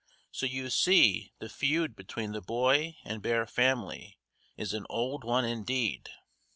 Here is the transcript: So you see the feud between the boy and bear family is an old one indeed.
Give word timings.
So 0.31 0.47
you 0.47 0.71
see 0.71 1.31
the 1.37 1.47
feud 1.47 1.95
between 1.95 2.31
the 2.31 2.41
boy 2.41 2.97
and 3.05 3.21
bear 3.21 3.45
family 3.45 4.17
is 4.57 4.73
an 4.73 4.87
old 4.89 5.23
one 5.23 5.45
indeed. 5.45 6.09